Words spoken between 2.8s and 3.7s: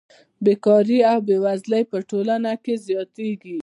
زیاتېږي